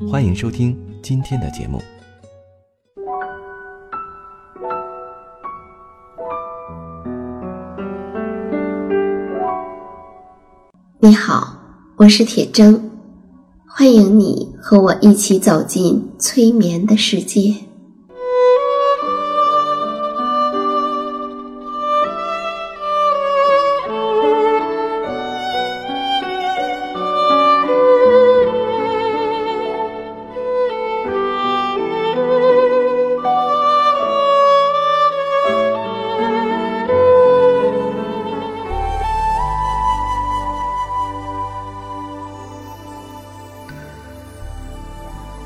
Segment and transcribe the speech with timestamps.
[0.00, 1.80] 欢迎收听今天的节目。
[10.98, 11.58] 你好，
[11.96, 12.80] 我是铁铮，
[13.68, 17.54] 欢迎你和我一起走进催眠的世界。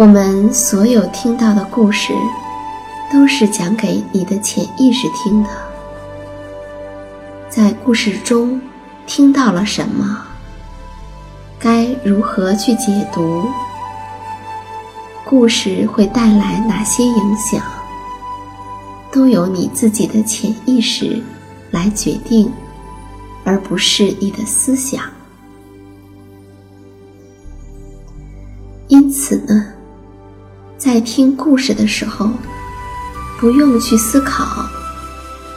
[0.00, 2.14] 我们所有听到的故事，
[3.12, 5.50] 都是讲给你的潜意识听的。
[7.50, 8.58] 在故事中
[9.06, 10.24] 听到了什么？
[11.58, 13.44] 该如何去解读？
[15.22, 17.62] 故事会带来哪些影响？
[19.12, 21.22] 都由你自己的潜意识
[21.70, 22.50] 来决定，
[23.44, 25.02] 而不是你的思想。
[28.88, 29.74] 因此呢？
[30.80, 32.30] 在听故事的时候，
[33.38, 34.66] 不用去思考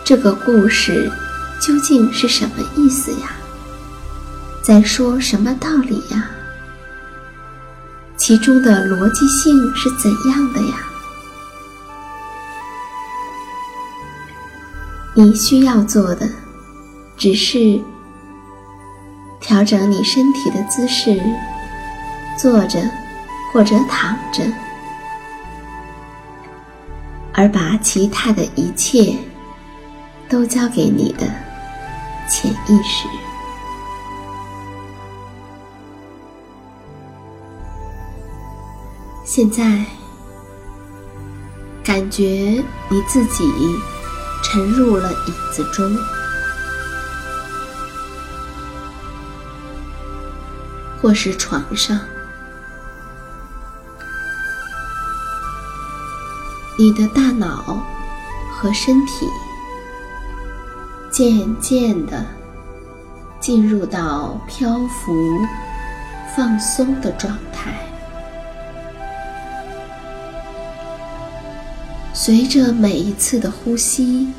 [0.03, 1.09] 这个故事
[1.61, 3.31] 究竟是什么意思呀，
[4.61, 6.29] 在说什么道理呀，
[8.17, 10.75] 其中的逻辑性是怎样的呀？
[15.13, 16.27] 你需要做的
[17.15, 17.79] 只是
[19.39, 21.17] 调整你身体的姿势，
[22.37, 22.77] 坐着
[23.53, 24.43] 或者躺着。
[27.33, 29.17] 而把其他的一切
[30.29, 31.25] 都交给你的
[32.29, 33.07] 潜意识。
[39.25, 39.83] 现在，
[41.83, 43.43] 感觉你自己
[44.43, 45.97] 沉入了椅子中，
[51.01, 51.99] 或是床上。
[56.77, 57.85] 你的大脑
[58.51, 59.27] 和身体
[61.11, 62.25] 渐渐的
[63.39, 65.39] 进入到漂浮、
[66.35, 67.77] 放松的状态，
[72.11, 74.33] 随着每一次的呼吸，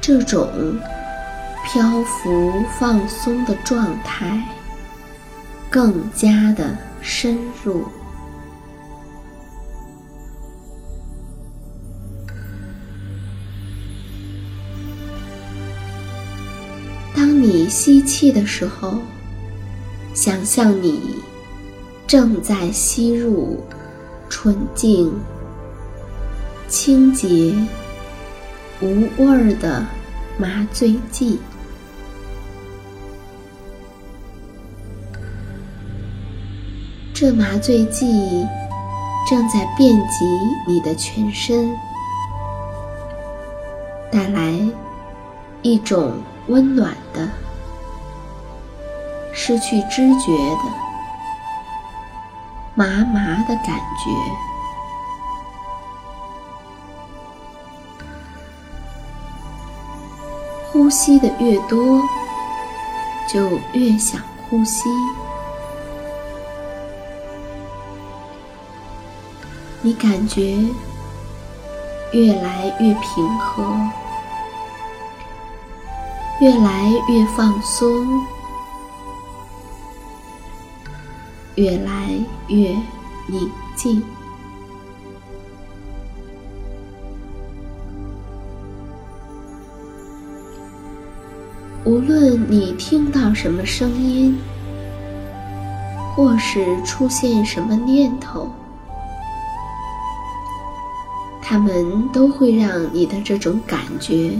[0.00, 0.48] 这种
[1.64, 4.42] 漂浮、放松的状态
[5.68, 7.86] 更加的深入。
[17.42, 18.98] 你吸气的时候，
[20.14, 21.16] 想象你
[22.06, 23.58] 正在吸入
[24.28, 25.12] 纯净、
[26.68, 27.52] 清洁、
[28.80, 29.84] 无味儿的
[30.38, 31.40] 麻醉剂。
[37.12, 38.46] 这麻醉剂
[39.28, 40.24] 正在遍及
[40.68, 41.74] 你的全身，
[44.12, 44.56] 带来
[45.62, 46.12] 一种。
[46.48, 47.28] 温暖的，
[49.32, 50.64] 失去知觉的，
[52.74, 54.10] 麻麻的感觉。
[60.72, 62.02] 呼吸的越多，
[63.28, 64.88] 就越想呼吸。
[69.82, 70.56] 你感觉
[72.12, 74.01] 越来越平和。
[76.42, 78.20] 越来越放松，
[81.54, 82.08] 越来
[82.48, 82.76] 越
[83.28, 84.02] 宁静。
[91.84, 94.36] 无论你听到什么声音，
[96.12, 98.50] 或是出现什么念头，
[101.40, 104.36] 它们都会让你的这种感觉。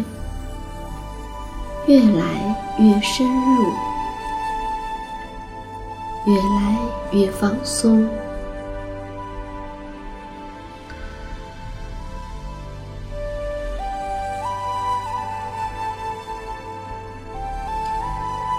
[1.87, 3.73] 越来越深入，
[6.27, 6.79] 越来
[7.11, 8.09] 越放松。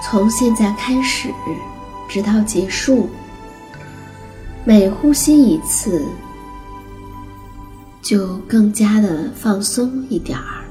[0.03, 1.33] 从现在开始，
[2.09, 3.09] 直到结束，
[4.65, 6.05] 每呼吸一次，
[8.01, 10.62] 就更加的放松一点儿。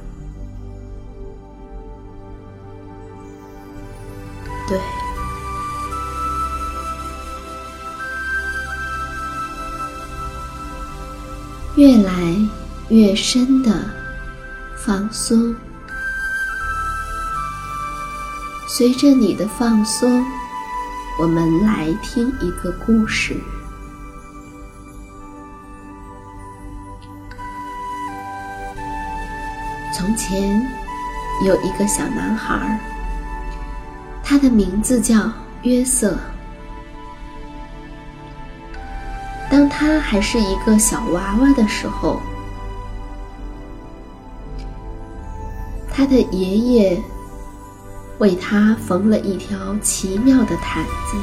[11.75, 12.37] 越来
[12.91, 13.73] 越深的
[14.77, 15.55] 放松。
[18.69, 20.25] 随着你的放松，
[21.19, 23.37] 我们来听一个故事。
[29.95, 30.63] 从前
[31.47, 32.79] 有一个小男孩，
[34.23, 35.33] 他的名字叫
[35.63, 36.19] 约瑟。
[39.73, 42.21] 他还是一个小娃娃的时候，
[45.91, 47.03] 他的爷爷。
[48.19, 51.17] 为他缝了一条奇妙的毯子，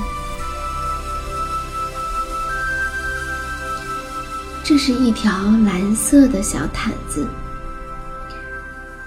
[4.65, 5.31] 这是一条
[5.65, 7.25] 蓝色的小毯子，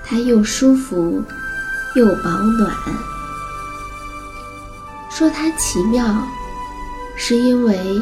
[0.02, 1.22] 它又舒服
[1.94, 2.74] 又保暖。
[5.10, 6.26] 说它奇妙，
[7.14, 8.00] 是因为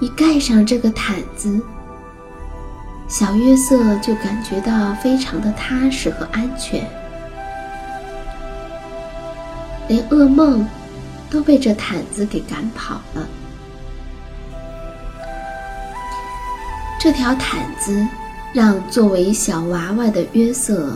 [0.00, 1.60] 一盖上这个毯子，
[3.06, 6.88] 小约瑟就感觉到非常的踏实和安全。
[9.88, 10.66] 连噩梦
[11.28, 13.28] 都被这毯子给赶跑了。
[16.98, 18.06] 这条毯子
[18.54, 20.92] 让作为小娃娃的约瑟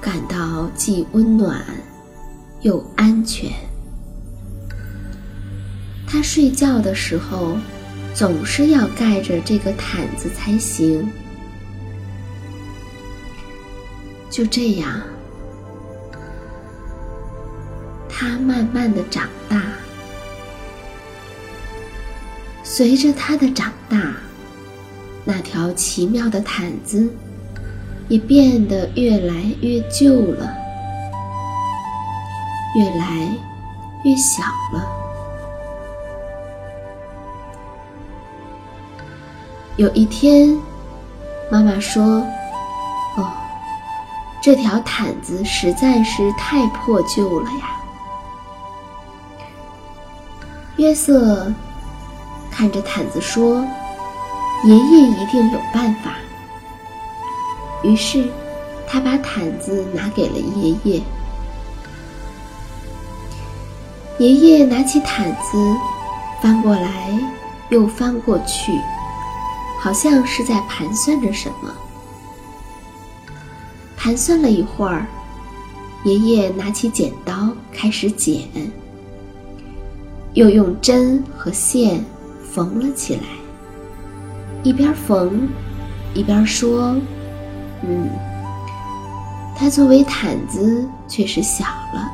[0.00, 1.62] 感到既温暖
[2.62, 3.50] 又安全。
[6.06, 7.56] 他睡觉的时候
[8.14, 11.10] 总是要盖着这个毯子才行。
[14.30, 15.02] 就这样。
[18.08, 19.60] 他慢慢的长大，
[22.62, 24.14] 随着他的长大，
[25.24, 27.12] 那条奇妙的毯子
[28.08, 30.54] 也变得越来越旧了，
[32.76, 33.36] 越来
[34.04, 35.03] 越小了。
[39.76, 40.56] 有一天，
[41.50, 42.24] 妈妈说
[43.18, 43.32] ：“哦，
[44.40, 47.74] 这条毯子实在是太破旧了呀。”
[50.78, 51.52] 约瑟
[52.52, 53.66] 看着毯子说
[54.62, 56.12] ：“爷爷一定有办法。”
[57.82, 58.28] 于是，
[58.86, 61.02] 他把毯子拿给了爷爷。
[64.18, 65.76] 爷爷拿起毯子，
[66.40, 67.18] 翻过来
[67.70, 68.80] 又翻过去，
[69.84, 71.70] 好像是在盘算着什么。
[73.98, 75.06] 盘算了一会儿，
[76.04, 78.48] 爷爷拿起剪刀开始剪。
[80.32, 82.02] 又用针和线
[82.50, 83.22] 缝了起来，
[84.62, 85.46] 一边缝，
[86.14, 86.96] 一边说
[87.86, 88.08] ：“嗯，
[89.54, 92.10] 它作为毯子确实小了，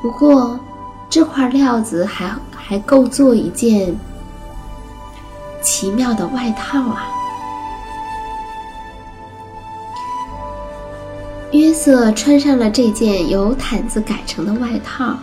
[0.00, 0.58] 不过
[1.10, 3.94] 这块料子还还够做一件
[5.64, 7.08] 奇妙的外套啊。”
[11.50, 15.16] 约瑟穿上了这件由毯子改成的外套。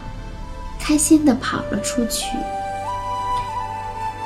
[0.84, 2.26] 开心地跑了出去。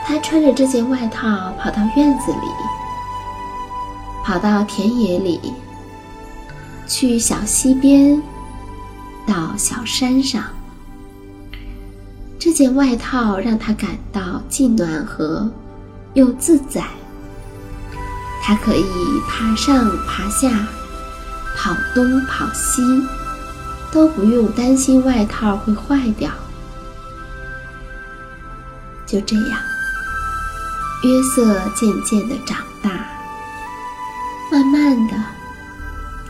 [0.06, 2.48] 他穿着这件外套跑到院子里，
[4.24, 5.54] 跑到田野里，
[6.88, 8.24] 去小溪边，
[9.28, 10.46] 到小山上。
[12.40, 15.52] 这件外套让他感到既暖和
[16.16, 16.84] 又自在。
[18.42, 18.84] 它可以
[19.28, 20.50] 爬上爬下，
[21.56, 22.82] 跑东跑西，
[23.92, 26.30] 都不用担心外套会坏掉。
[29.06, 29.60] 就这样，
[31.04, 32.90] 约瑟渐渐的长大。
[34.52, 35.14] 慢慢的，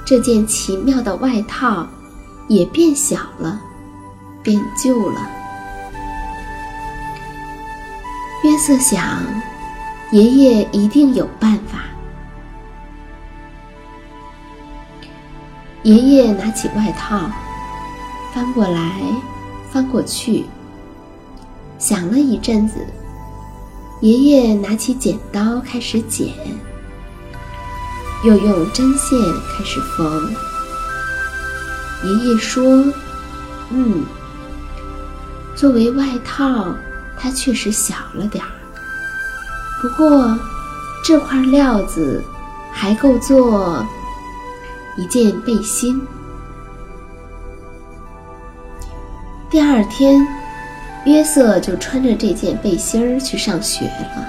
[0.06, 1.88] 这件奇妙的外套
[2.48, 3.60] 也变小了，
[4.42, 5.22] 变旧了。
[8.44, 9.22] 约瑟想，
[10.16, 11.80] 爷爷一定有办法。
[15.84, 17.30] 爷爷拿起外套，
[18.34, 19.02] 翻过来，
[19.70, 20.46] 翻过去。
[21.78, 22.78] 想了一阵子，
[24.00, 26.30] 爷爷拿起剪刀开始剪，
[28.24, 30.34] 又用针线开始缝。
[32.06, 32.64] 爷爷说
[33.70, 34.06] ：“嗯，
[35.58, 36.74] 作为外套，
[37.20, 38.50] 它确实小了点儿。
[39.86, 40.36] 不过，
[41.04, 42.24] 这块料子
[42.72, 43.86] 还够做
[44.98, 46.02] 一件背心。
[49.48, 50.26] 第二天，
[51.06, 54.26] 约瑟就穿着这件背心儿去上学了。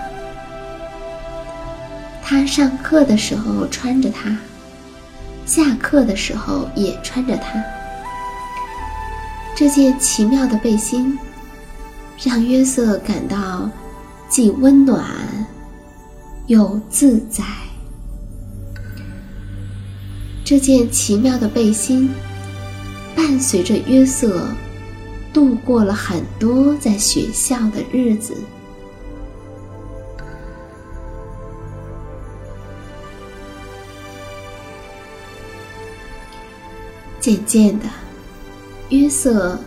[2.23, 4.37] 他上课的时候穿着它，
[5.47, 7.65] 下课的时候也穿着它。
[9.55, 11.19] 这件奇妙的背心，
[12.23, 13.71] 让约瑟感到
[14.37, 15.03] 既温暖
[16.47, 17.43] 又自在。
[20.45, 22.11] 这件奇妙的背心，
[23.17, 24.49] 伴随着约瑟
[25.33, 28.37] 度过了很多在学校的日子。
[37.19, 37.87] 渐渐的。
[38.91, 39.59] 约瑟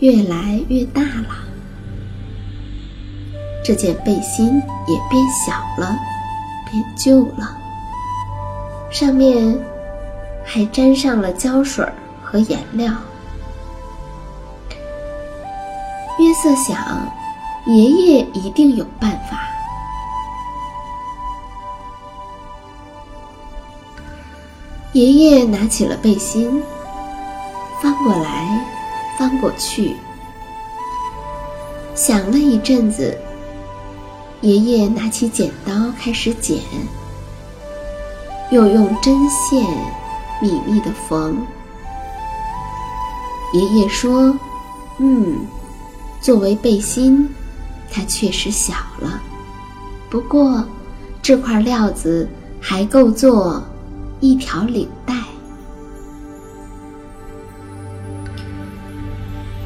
[0.00, 1.45] 越来越大了，
[3.66, 5.98] 这件背心也变小了，
[6.70, 7.56] 变旧了，
[8.92, 9.58] 上面
[10.44, 11.84] 还沾上了胶水
[12.22, 12.92] 和颜料。
[16.20, 17.12] 约瑟想，
[17.66, 19.36] 爷爷一定有办法。
[24.92, 26.62] 爷爷拿起了背心。
[27.82, 28.64] 翻过来，
[29.18, 29.96] 翻过去，
[31.96, 33.18] 想了一阵子。
[34.42, 36.58] 爷爷拿起剪刀开始剪，
[38.50, 39.64] 又用针线
[40.40, 41.36] 密密的缝。
[43.54, 44.38] 爷爷说
[45.00, 45.38] ：“嗯，
[46.20, 47.28] 作为背心，
[47.90, 49.20] 它确实小了，
[50.10, 50.62] 不过
[51.22, 52.28] 这块料子
[52.60, 53.62] 还够做
[54.20, 55.14] 一条领带。”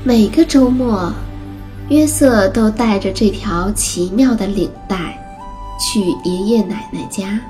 [0.05, 1.13] 每个周末，
[1.91, 5.19] 约瑟都带着这条奇妙的领带
[5.81, 7.41] 去爷爷奶奶家，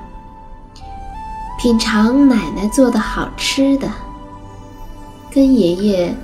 [1.59, 3.87] 品尝奶奶做的好吃的，
[5.29, 6.15] 跟爷爷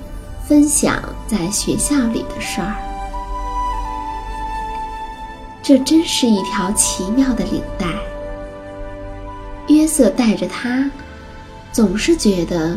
[0.44, 2.74] 分享在学校里的事儿。
[5.62, 7.86] 这真是一条奇妙的领带。
[9.68, 10.90] 约瑟带着它，
[11.70, 12.76] 总是觉得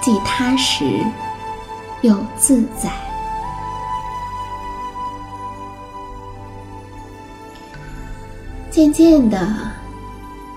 [0.00, 0.84] 既踏实。
[2.02, 3.09] 又自在。
[8.70, 9.48] 渐渐的，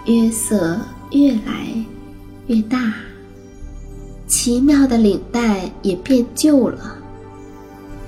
[0.05, 0.79] 约瑟
[1.11, 1.67] 越来
[2.45, 2.93] 越大，
[4.27, 6.95] 奇妙的领带也变旧了，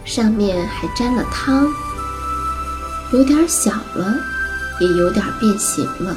[0.05, 1.67] 上面还沾了汤，
[3.11, 4.15] 有点小了，
[4.79, 6.15] 也有点变形了。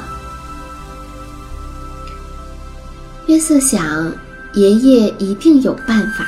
[3.26, 4.12] 约瑟想。
[4.54, 6.24] 爷爷一定有办法。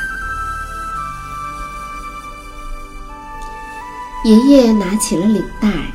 [4.24, 5.90] 爷爷拿起了领带，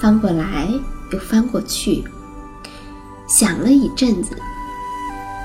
[0.00, 0.66] 翻过来
[1.12, 2.02] 又翻过去，
[3.28, 4.34] 想了一阵子。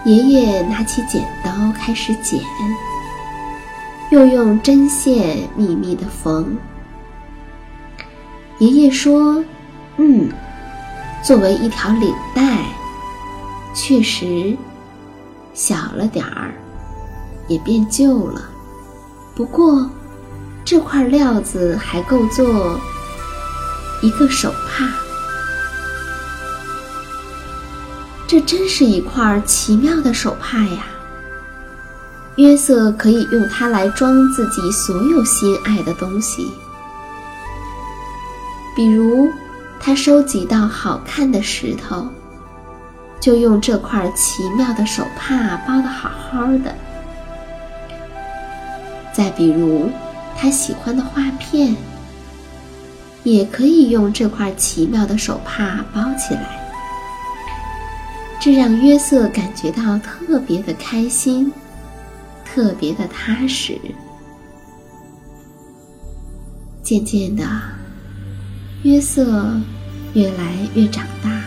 [0.06, 2.40] 爷爷拿起剪刀开始剪，
[4.12, 6.56] 又用针线密密的缝。
[8.60, 9.44] 爷爷说
[9.98, 10.30] ：“嗯，
[11.22, 12.64] 作为一条领带，
[13.74, 14.56] 确实。”
[15.54, 16.54] 小了点儿，
[17.48, 18.42] 也变旧了。
[19.36, 19.90] 不过，
[20.64, 22.80] 这块料子还够做
[24.06, 24.88] 一个手帕。
[28.28, 30.86] 这真是一块奇妙的手帕呀！
[32.36, 36.52] 约瑟可以用它来装自己所有心爱的东西，
[38.76, 39.32] 比如
[39.80, 42.08] 他收集到好看的石头。
[43.20, 46.76] 就用这块奇妙的手帕包得好好的。
[49.12, 49.90] 再比如，
[50.38, 51.76] 他喜欢的画片，
[53.26, 56.62] 也可以用这块奇妙的手帕包起来。
[58.40, 61.52] 这让约瑟感觉到特别的开心，
[62.46, 63.78] 特别的踏实。
[66.84, 67.44] 渐渐的，
[68.84, 69.60] 约瑟
[70.14, 71.42] 越来越长大。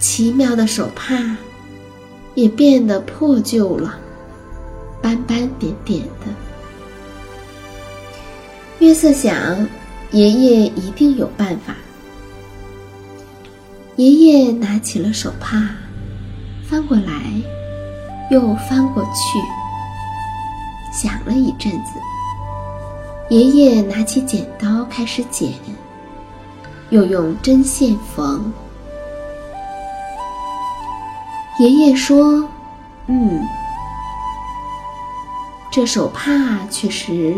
[0.00, 1.36] 奇妙的手帕
[2.34, 3.98] 也变得破旧了，
[5.02, 6.45] 斑斑点点的。
[8.78, 9.34] 约瑟想，
[10.10, 11.74] 爷爷一定有办法。
[13.96, 15.70] 爷爷拿起了手帕，
[16.68, 17.12] 翻过来，
[18.30, 19.40] 又翻过去，
[20.92, 21.92] 想了一阵子。
[23.30, 25.52] 爷爷拿起剪刀开始剪，
[26.90, 28.52] 又用针线缝。
[31.58, 32.46] 爷爷说
[33.08, 33.40] ：“嗯，
[35.72, 37.34] 这手帕确实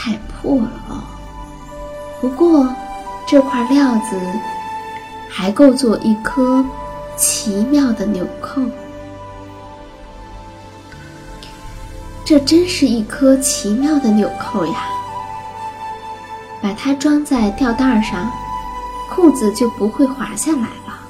[0.00, 1.02] 太破了哦。
[2.20, 2.72] 不过
[3.26, 4.16] 这块料子
[5.28, 6.64] 还够做一颗
[7.16, 8.62] 奇妙的纽扣。
[12.24, 14.84] 这真是一颗奇妙的纽扣呀！
[16.62, 18.30] 把它装在吊带上，
[19.10, 21.00] 裤子就不会滑下来了。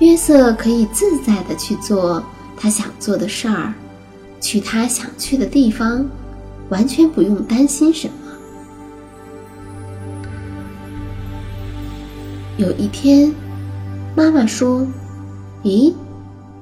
[0.00, 2.22] 约瑟可以自在的去做
[2.56, 3.72] 他想做的事儿，
[4.40, 6.04] 去他想去的地方，
[6.68, 8.14] 完全不用担心什么。
[12.56, 13.34] 有一天，
[14.14, 14.86] 妈妈说
[15.64, 15.94] ：“咦，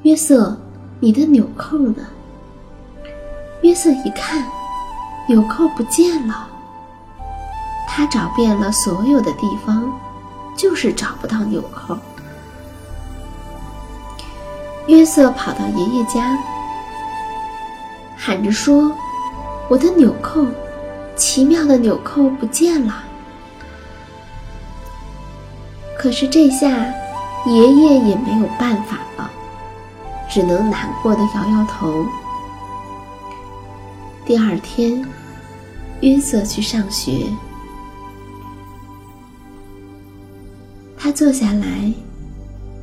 [0.02, 0.56] 约瑟。”
[1.04, 2.06] 你的纽扣呢？
[3.62, 4.46] 约瑟一看，
[5.26, 6.48] 纽扣不见了。
[7.88, 9.92] 他找遍了所有的地方，
[10.56, 11.98] 就是找不到纽扣。
[14.86, 16.38] 约瑟跑到爷爷家，
[18.16, 18.92] 喊着说
[19.72, 20.44] ：“我的纽扣，
[21.16, 23.04] 奇妙的纽扣不见了。”
[25.98, 26.68] 可是这下，
[27.46, 29.30] 爷爷也没有办法了。
[30.28, 32.04] 只能难过的摇摇头。
[34.26, 35.02] 第二天，
[36.02, 37.24] 约瑟去上学，
[40.98, 41.90] 他坐下来，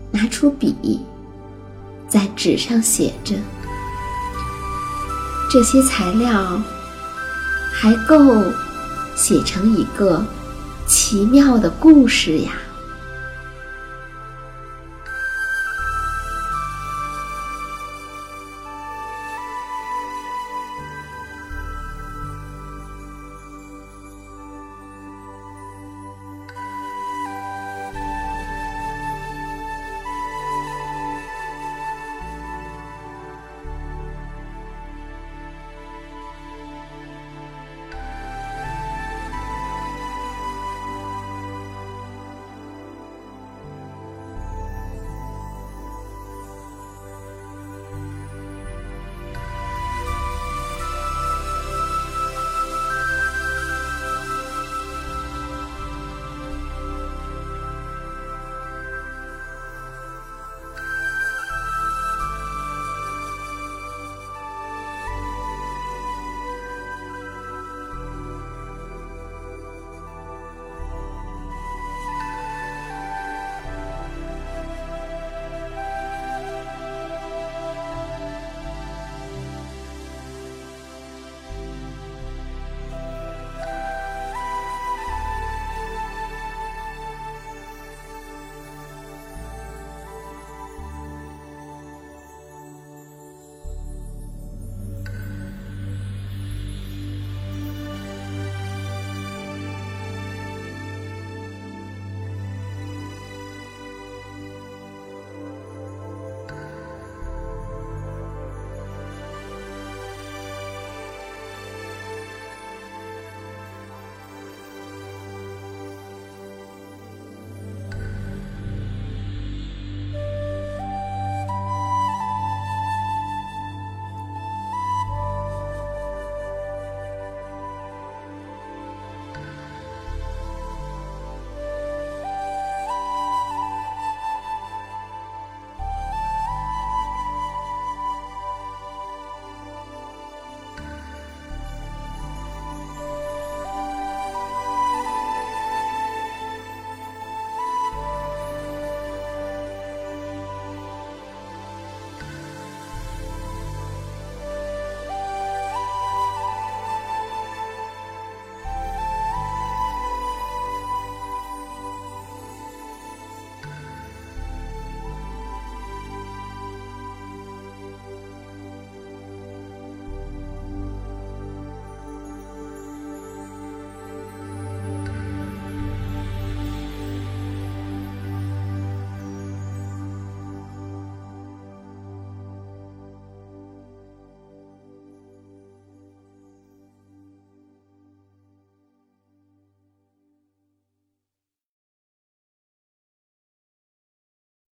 [0.09, 1.05] 拿出笔，
[2.07, 3.35] 在纸上写着
[5.51, 6.59] ：“这些材料
[7.81, 8.43] 还够
[9.15, 10.21] 写成一个
[10.85, 12.51] 奇妙的故事呀。”